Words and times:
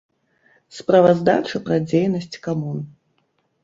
Справаздача 0.77 1.63
пра 1.69 1.81
дзейнасць 1.87 2.39
камун. 2.51 2.85